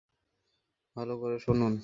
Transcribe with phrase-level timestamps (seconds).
[0.95, 1.73] ভালো করে শুনুন।